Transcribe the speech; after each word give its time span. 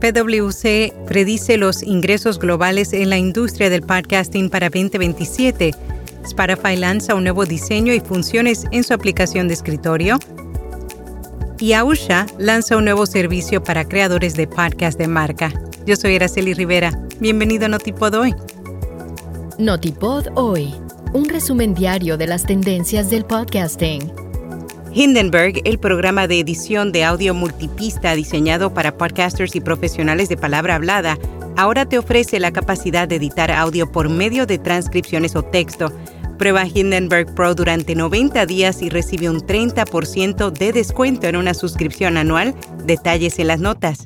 PwC 0.00 0.92
predice 1.06 1.56
los 1.56 1.82
ingresos 1.82 2.38
globales 2.38 2.92
en 2.92 3.10
la 3.10 3.18
industria 3.18 3.68
del 3.68 3.82
podcasting 3.82 4.48
para 4.48 4.68
2027. 4.68 5.74
Spotify 6.24 6.76
lanza 6.76 7.14
un 7.14 7.24
nuevo 7.24 7.44
diseño 7.44 7.92
y 7.92 8.00
funciones 8.00 8.64
en 8.70 8.84
su 8.84 8.94
aplicación 8.94 9.48
de 9.48 9.54
escritorio. 9.54 10.18
Y 11.58 11.72
Ausha 11.72 12.26
lanza 12.38 12.76
un 12.76 12.84
nuevo 12.84 13.06
servicio 13.06 13.62
para 13.62 13.88
creadores 13.88 14.34
de 14.34 14.46
podcast 14.46 14.98
de 14.98 15.08
marca. 15.08 15.52
Yo 15.86 15.96
soy 15.96 16.16
Araceli 16.16 16.54
Rivera. 16.54 16.92
Bienvenido 17.18 17.66
a 17.66 17.68
Notipod 17.68 18.14
hoy. 18.14 18.34
Notipod 19.58 20.26
hoy. 20.36 20.74
Un 21.14 21.28
resumen 21.28 21.74
diario 21.74 22.16
de 22.16 22.26
las 22.28 22.44
tendencias 22.44 23.10
del 23.10 23.24
podcasting. 23.24 24.27
Hindenburg, 24.92 25.60
el 25.64 25.78
programa 25.78 26.26
de 26.26 26.40
edición 26.40 26.92
de 26.92 27.04
audio 27.04 27.34
multipista 27.34 28.14
diseñado 28.14 28.72
para 28.72 28.96
podcasters 28.96 29.54
y 29.54 29.60
profesionales 29.60 30.28
de 30.28 30.36
palabra 30.36 30.76
hablada, 30.76 31.18
ahora 31.56 31.86
te 31.86 31.98
ofrece 31.98 32.40
la 32.40 32.52
capacidad 32.52 33.06
de 33.06 33.16
editar 33.16 33.50
audio 33.50 33.92
por 33.92 34.08
medio 34.08 34.46
de 34.46 34.58
transcripciones 34.58 35.36
o 35.36 35.42
texto. 35.42 35.92
Prueba 36.38 36.64
Hindenburg 36.66 37.34
Pro 37.34 37.54
durante 37.54 37.94
90 37.94 38.46
días 38.46 38.80
y 38.80 38.88
recibe 38.88 39.28
un 39.28 39.40
30% 39.40 40.50
de 40.52 40.72
descuento 40.72 41.26
en 41.26 41.36
una 41.36 41.52
suscripción 41.52 42.16
anual. 42.16 42.54
Detalles 42.84 43.38
en 43.38 43.48
las 43.48 43.60
notas. 43.60 44.04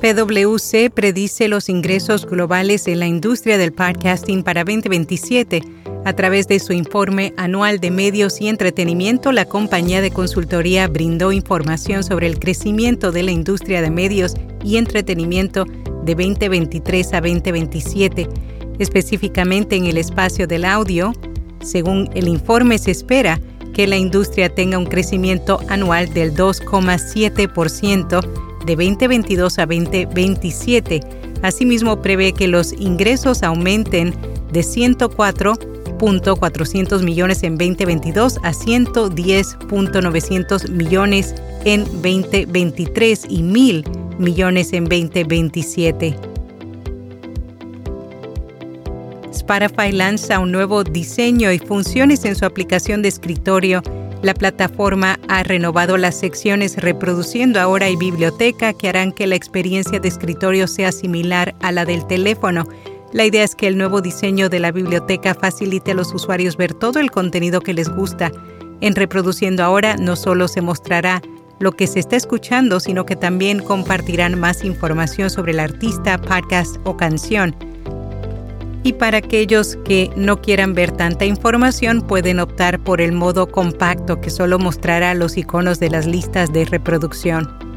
PwC 0.00 0.90
predice 0.90 1.48
los 1.48 1.68
ingresos 1.68 2.24
globales 2.24 2.86
en 2.86 3.00
la 3.00 3.06
industria 3.06 3.58
del 3.58 3.72
podcasting 3.72 4.44
para 4.44 4.62
2027 4.62 5.60
a 6.04 6.12
través 6.12 6.46
de 6.46 6.60
su 6.60 6.72
informe 6.72 7.34
anual 7.36 7.80
de 7.80 7.90
medios 7.90 8.40
y 8.40 8.46
entretenimiento, 8.48 9.32
la 9.32 9.44
compañía 9.44 10.00
de 10.00 10.12
consultoría 10.12 10.86
brindó 10.86 11.32
información 11.32 12.04
sobre 12.04 12.28
el 12.28 12.38
crecimiento 12.38 13.10
de 13.10 13.24
la 13.24 13.32
industria 13.32 13.82
de 13.82 13.90
medios 13.90 14.34
y 14.64 14.76
entretenimiento 14.76 15.64
de 16.04 16.14
2023 16.14 17.12
a 17.12 17.20
2027, 17.20 18.28
específicamente 18.78 19.74
en 19.76 19.86
el 19.86 19.98
espacio 19.98 20.46
del 20.46 20.64
audio. 20.64 21.12
Según 21.60 22.08
el 22.14 22.28
informe, 22.28 22.78
se 22.78 22.92
espera 22.92 23.40
que 23.74 23.88
la 23.88 23.96
industria 23.96 24.48
tenga 24.48 24.78
un 24.78 24.86
crecimiento 24.86 25.60
anual 25.68 26.14
del 26.14 26.34
2,7% 26.34 28.47
de 28.68 28.76
2022 28.76 29.58
a 29.58 29.66
2027. 29.66 31.00
Asimismo, 31.42 32.00
prevé 32.02 32.32
que 32.32 32.46
los 32.46 32.72
ingresos 32.74 33.42
aumenten 33.42 34.14
de 34.52 34.62
104 34.62 35.54
400 35.98 37.02
millones 37.02 37.42
en 37.42 37.58
2022 37.58 38.38
a 38.44 38.52
110.900 38.52 40.70
millones 40.70 41.34
en 41.64 41.82
2023 41.84 43.26
y 43.28 43.42
mil 43.42 43.84
millones 44.18 44.72
en 44.72 44.84
2027. 44.84 46.16
Spotify 49.32 49.90
lanza 49.92 50.38
un 50.38 50.52
nuevo 50.52 50.84
diseño 50.84 51.50
y 51.50 51.58
funciones 51.58 52.24
en 52.24 52.36
su 52.36 52.44
aplicación 52.44 53.02
de 53.02 53.08
escritorio. 53.08 53.82
La 54.22 54.34
plataforma 54.34 55.18
ha 55.28 55.42
renovado 55.42 55.96
las 55.96 56.18
secciones 56.18 56.76
reproduciendo 56.76 57.60
ahora 57.60 57.88
y 57.88 57.96
biblioteca 57.96 58.72
que 58.72 58.88
harán 58.88 59.12
que 59.12 59.26
la 59.26 59.36
experiencia 59.36 60.00
de 60.00 60.08
escritorio 60.08 60.66
sea 60.66 60.92
similar 60.92 61.54
a 61.60 61.72
la 61.72 61.84
del 61.84 62.06
teléfono 62.06 62.66
la 63.12 63.24
idea 63.24 63.42
es 63.42 63.54
que 63.54 63.66
el 63.66 63.78
nuevo 63.78 64.02
diseño 64.02 64.50
de 64.50 64.60
la 64.60 64.70
biblioteca 64.70 65.34
facilite 65.34 65.92
a 65.92 65.94
los 65.94 66.12
usuarios 66.12 66.58
ver 66.58 66.74
todo 66.74 67.00
el 67.00 67.10
contenido 67.10 67.62
que 67.62 67.72
les 67.72 67.88
gusta. 67.88 68.30
En 68.82 68.94
Reproduciendo 68.94 69.64
ahora 69.64 69.96
no 69.96 70.14
solo 70.14 70.46
se 70.46 70.60
mostrará 70.60 71.22
lo 71.58 71.72
que 71.72 71.86
se 71.86 72.00
está 72.00 72.16
escuchando, 72.16 72.80
sino 72.80 73.06
que 73.06 73.16
también 73.16 73.60
compartirán 73.60 74.38
más 74.38 74.62
información 74.62 75.30
sobre 75.30 75.52
el 75.52 75.60
artista, 75.60 76.18
podcast 76.18 76.76
o 76.84 76.98
canción. 76.98 77.56
Y 78.82 78.94
para 78.94 79.18
aquellos 79.18 79.76
que 79.84 80.10
no 80.16 80.40
quieran 80.40 80.72
ver 80.74 80.92
tanta 80.92 81.24
información, 81.24 82.02
pueden 82.02 82.40
optar 82.40 82.78
por 82.78 83.00
el 83.00 83.12
modo 83.12 83.48
compacto 83.48 84.20
que 84.20 84.30
solo 84.30 84.58
mostrará 84.58 85.14
los 85.14 85.36
iconos 85.36 85.80
de 85.80 85.90
las 85.90 86.06
listas 86.06 86.52
de 86.52 86.64
reproducción 86.64 87.68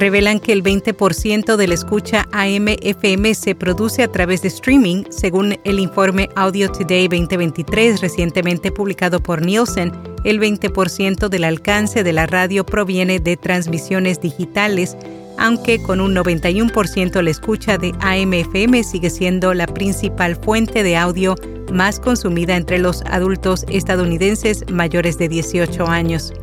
revelan 0.00 0.40
que 0.40 0.52
el 0.52 0.62
20% 0.62 1.56
de 1.56 1.68
la 1.68 1.74
escucha 1.74 2.26
AM-FM 2.32 3.34
se 3.34 3.54
produce 3.54 4.02
a 4.02 4.08
través 4.08 4.40
de 4.40 4.48
streaming, 4.48 5.04
según 5.10 5.58
el 5.62 5.78
informe 5.78 6.30
Audio 6.36 6.72
Today 6.72 7.06
2023 7.06 8.00
recientemente 8.00 8.72
publicado 8.72 9.20
por 9.22 9.42
Nielsen. 9.42 9.92
El 10.24 10.40
20% 10.40 11.28
del 11.28 11.44
alcance 11.44 12.02
de 12.02 12.14
la 12.14 12.26
radio 12.26 12.64
proviene 12.64 13.20
de 13.20 13.36
transmisiones 13.36 14.22
digitales, 14.22 14.96
aunque 15.40 15.82
con 15.82 16.02
un 16.02 16.14
91% 16.14 17.22
la 17.22 17.30
escucha 17.30 17.78
de 17.78 17.92
AM-FM 18.00 18.84
sigue 18.84 19.08
siendo 19.08 19.54
la 19.54 19.66
principal 19.66 20.36
fuente 20.36 20.82
de 20.82 20.98
audio 20.98 21.34
más 21.72 21.98
consumida 21.98 22.56
entre 22.56 22.78
los 22.78 23.02
adultos 23.06 23.64
estadounidenses 23.70 24.70
mayores 24.70 25.16
de 25.16 25.30
18 25.30 25.86
años. 25.86 26.34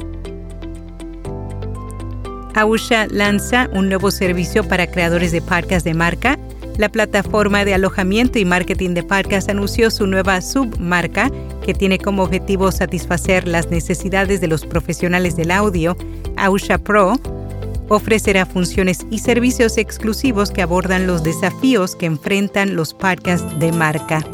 Ausha 2.55 3.05
lanza 3.11 3.69
un 3.71 3.87
nuevo 3.87 4.09
servicio 4.09 4.67
para 4.67 4.87
creadores 4.87 5.31
de 5.31 5.43
podcast 5.43 5.85
de 5.85 5.93
marca. 5.93 6.39
La 6.77 6.89
plataforma 6.89 7.65
de 7.65 7.75
alojamiento 7.75 8.39
y 8.39 8.45
marketing 8.45 8.95
de 8.95 9.03
podcast 9.03 9.47
anunció 9.47 9.91
su 9.91 10.07
nueva 10.07 10.41
submarca 10.41 11.29
que 11.63 11.75
tiene 11.75 11.99
como 11.99 12.23
objetivo 12.23 12.71
satisfacer 12.71 13.47
las 13.47 13.69
necesidades 13.69 14.41
de 14.41 14.47
los 14.47 14.65
profesionales 14.65 15.35
del 15.35 15.51
audio. 15.51 15.95
Ausha 16.35 16.79
Pro 16.79 17.19
ofrecerá 17.89 18.45
funciones 18.45 19.05
y 19.09 19.19
servicios 19.19 19.77
exclusivos 19.77 20.51
que 20.51 20.61
abordan 20.61 21.07
los 21.07 21.23
desafíos 21.23 21.95
que 21.95 22.05
enfrentan 22.05 22.75
los 22.75 22.93
podcasts 22.93 23.59
de 23.59 23.71
marca. 23.71 24.25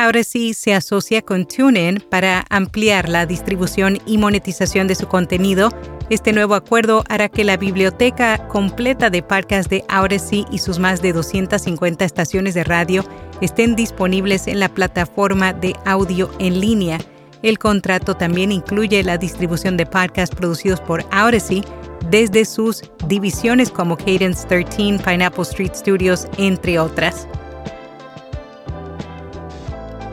Ahora 0.00 0.24
sí 0.24 0.54
se 0.54 0.72
asocia 0.72 1.20
con 1.20 1.46
TuneIn 1.46 2.02
para 2.08 2.46
ampliar 2.48 3.10
la 3.10 3.26
distribución 3.26 3.98
y 4.06 4.16
monetización 4.16 4.88
de 4.88 4.94
su 4.94 5.06
contenido. 5.08 5.68
Este 6.08 6.32
nuevo 6.32 6.54
acuerdo 6.54 7.04
hará 7.10 7.28
que 7.28 7.44
la 7.44 7.58
biblioteca 7.58 8.48
completa 8.48 9.10
de 9.10 9.22
podcasts 9.22 9.68
de 9.68 9.84
Odyssey 9.94 10.46
y 10.50 10.56
sus 10.56 10.78
más 10.78 11.02
de 11.02 11.12
250 11.12 12.02
estaciones 12.06 12.54
de 12.54 12.64
radio 12.64 13.04
estén 13.42 13.76
disponibles 13.76 14.46
en 14.46 14.58
la 14.58 14.70
plataforma 14.70 15.52
de 15.52 15.76
audio 15.84 16.30
en 16.38 16.60
línea. 16.60 16.98
El 17.42 17.58
contrato 17.58 18.14
también 18.16 18.52
incluye 18.52 19.02
la 19.02 19.16
distribución 19.16 19.76
de 19.76 19.86
podcasts 19.86 20.34
producidos 20.34 20.80
por 20.80 21.04
Odyssey 21.12 21.64
desde 22.10 22.44
sus 22.44 22.82
divisiones 23.06 23.70
como 23.70 23.96
Cadence 23.96 24.46
13, 24.46 25.02
Pineapple 25.04 25.42
Street 25.42 25.72
Studios, 25.74 26.26
entre 26.36 26.78
otras. 26.78 27.26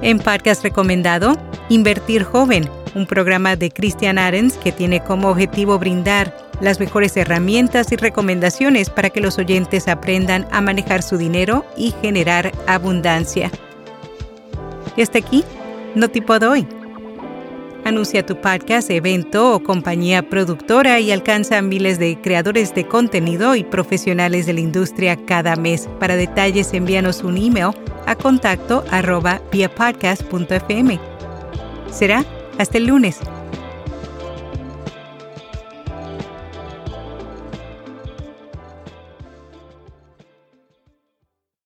En 0.01 0.19
podcast 0.19 0.63
recomendado, 0.63 1.35
Invertir 1.69 2.23
Joven, 2.23 2.69
un 2.95 3.05
programa 3.05 3.55
de 3.55 3.71
Christian 3.71 4.17
Arens 4.17 4.55
que 4.57 4.71
tiene 4.71 5.03
como 5.03 5.29
objetivo 5.29 5.77
brindar 5.79 6.33
las 6.61 6.79
mejores 6.79 7.17
herramientas 7.17 7.91
y 7.91 7.97
recomendaciones 7.97 8.89
para 8.89 9.09
que 9.09 9.21
los 9.21 9.37
oyentes 9.37 9.87
aprendan 9.87 10.47
a 10.51 10.61
manejar 10.61 11.03
su 11.03 11.17
dinero 11.17 11.65
y 11.75 11.93
generar 12.01 12.51
abundancia. 12.67 13.51
Y 14.95 15.01
hasta 15.01 15.19
aquí, 15.19 15.43
no 15.93 16.09
tipo 16.09 16.39
de. 16.39 16.76
Anuncia 17.87 18.25
tu 18.25 18.35
podcast, 18.35 18.89
evento 18.91 19.55
o 19.55 19.63
compañía 19.63 20.21
productora 20.21 20.99
y 20.99 21.13
alcanza 21.13 21.57
a 21.57 21.61
miles 21.61 21.99
de 21.99 22.19
creadores 22.19 22.75
de 22.75 22.85
contenido 22.85 23.55
y 23.55 23.63
profesionales 23.63 24.45
de 24.45 24.51
la 24.51 24.59
industria 24.59 25.15
cada 25.25 25.55
mes. 25.55 25.87
Para 25.97 26.17
detalles, 26.17 26.73
envíanos 26.73 27.23
un 27.23 27.37
email 27.37 27.69
a 28.05 28.13
contacto 28.15 28.83
arroba 28.91 29.39
Será 31.89 32.25
hasta 32.57 32.77
el 32.77 32.87
lunes. 32.87 33.21